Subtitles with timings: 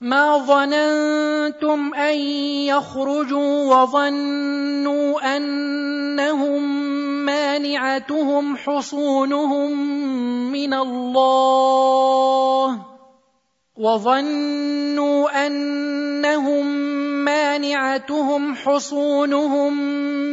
[0.00, 2.16] ما ظننتم ان
[2.72, 6.62] يخرجوا وظنوا انهم
[7.24, 9.70] مانعتهم حصونهم
[10.52, 11.60] من الله
[13.76, 16.66] وظنوا انهم
[17.24, 19.72] مانعتهم حصونهم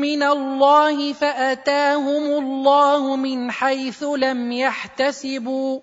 [0.00, 5.80] من الله فاتاهم الله من حيث لم يحتسبوا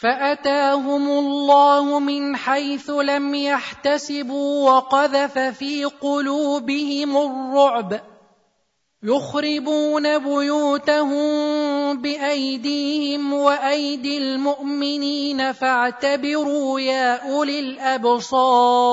[0.00, 8.00] فأتاهم الله من حيث لم يحتسبوا وقذف في قلوبهم الرعب.
[9.02, 11.22] يخربون بيوتهم
[12.02, 18.92] بأيديهم وأيدي المؤمنين فاعتبروا يا أولي الأبصار.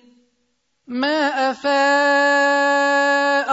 [0.91, 1.71] ما افاء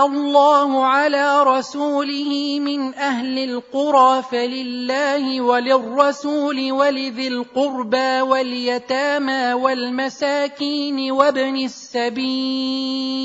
[0.07, 13.19] الله على رسوله من أهل القرى فلله وللرسول ولذي القربى واليتامى والمساكين وابن السبيل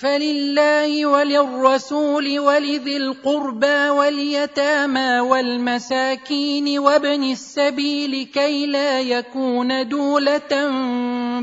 [0.00, 10.68] فلله وللرسول ولذي القربى واليتامى والمساكين وابن السبيل كي لا يكون دوله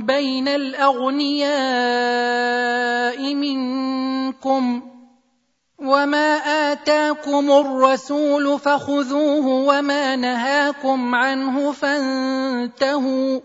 [0.02, 1.54] بين الأغنياء
[3.34, 4.81] منكم
[5.80, 6.36] وما
[6.72, 13.40] آتاكم الرسول فخذوه وما نهاكم عنه فانتهوا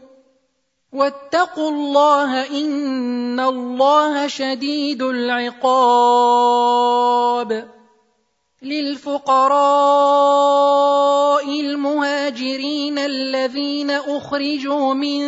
[0.92, 6.48] واتقوا الله إن الله شديد العقاب
[8.62, 9.98] للفقراء
[12.28, 15.20] المهاجرين الذين أخرجوا من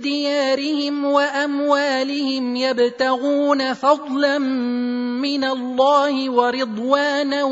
[0.00, 7.44] ديارهم وأموالهم يبتغون فضلا من الله ورضوانا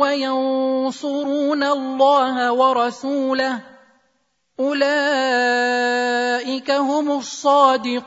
[0.00, 3.60] وينصرون الله ورسوله.
[4.60, 4.90] أولئك
[6.70, 8.06] هم الصادقون.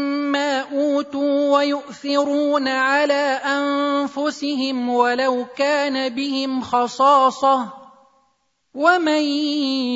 [0.35, 7.81] أوتوا ويؤثرون على أنفسهم ولو كان بهم خصاصة
[8.73, 9.21] ومن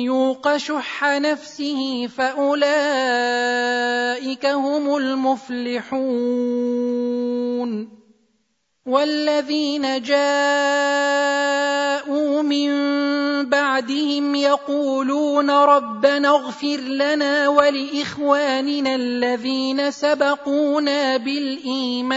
[0.04, 2.76] يوق شح نفسه فأولئك
[4.46, 5.96] هم المفلحون
[8.86, 10.42] والذين جاءوا
[12.42, 12.70] من
[13.50, 22.16] بعدهم يقولون ربنا اغفر لنا ولإخواننا الذين سبقونا بالإيمان.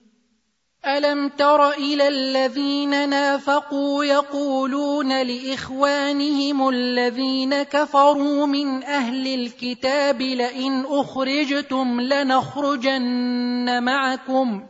[0.85, 13.83] ألم تر إلى الذين نافقوا يقولون لإخوانهم الذين كفروا من أهل الكتاب لئن أخرجتم لنخرجن
[13.83, 14.63] معكم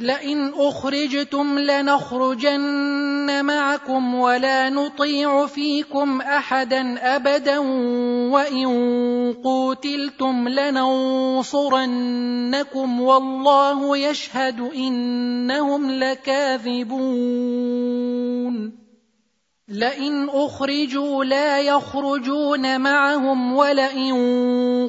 [0.00, 7.58] لئن أخرجتم لنخرجن معكم ولا نطيع فيكم أحدا أبدا
[8.30, 8.68] وإن
[9.44, 11.80] قوتلتم لننصرنكم
[13.00, 17.08] والله يشهد إنهم لكاذبون
[19.68, 24.14] لئن أخرجوا لا يخرجون معهم ولئن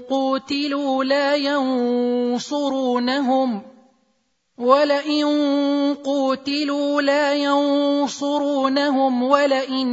[0.10, 2.90] قوتلوا لا ينصرونهم
[4.60, 5.26] ولئن
[6.04, 9.88] قوتلوا لا ينصرونهم ولئن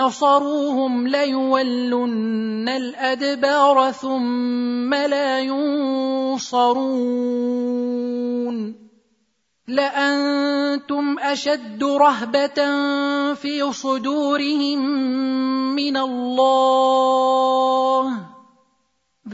[0.00, 6.78] نصروهم ليولن الادبار ثم لا ينصرون
[9.68, 12.54] لانتم اشد رهبه
[13.34, 14.80] في صدورهم
[15.74, 17.47] من الله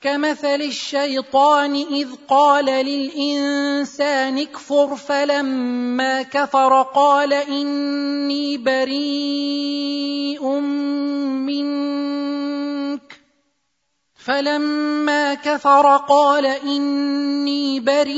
[0.00, 10.48] كمثل الشيطان إذ قال للإنسان اكفر فلما كفر قال إني بريء
[11.48, 13.20] منك.
[14.14, 18.14] فلما كفر قال إني بريء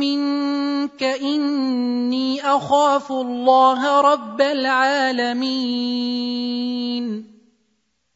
[0.00, 1.02] منك.
[1.02, 5.42] إني أخاف الله رب العالمين.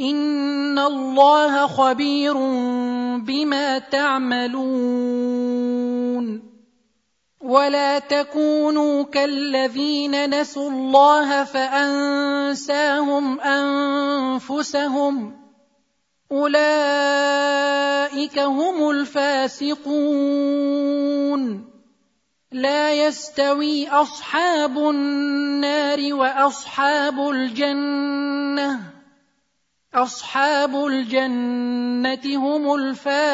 [0.00, 2.34] ان الله خبير
[3.18, 5.12] بما تعملون
[7.40, 15.36] ولا تكونوا كالذين نسوا الله فانساهم انفسهم
[16.32, 17.58] اولئك
[18.38, 20.22] هم الفاسقون
[22.52, 28.91] لا يستوي اصحاب النار واصحاب الجنه
[29.94, 33.32] أصحاب الجنة هم الفائزون.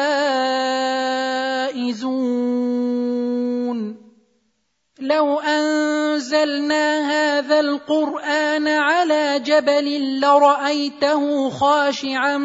[4.99, 12.37] لو أنزلنا هذا القرآن على جبل لرأيته خاشعا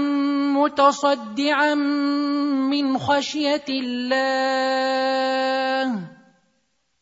[0.55, 4.55] متصدعا من خشية الله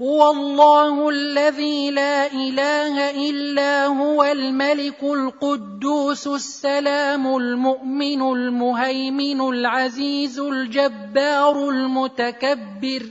[0.00, 13.02] هو الله الذي لا إله إلا هو الملك القدوس السلام المؤمن المهيمن العزيز الجبار المتكبر.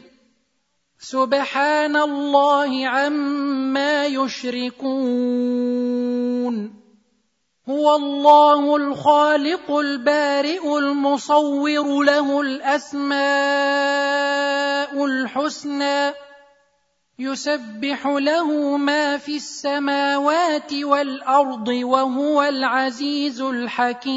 [1.00, 5.24] سبحان الله عما يشركون.
[7.70, 13.16] هو الله الخالق البارئ المصور له الأسماء
[15.06, 16.33] الحسنى.
[17.20, 24.14] يسبح له ما في السماوات والأرض وهو العزيز الحكيم.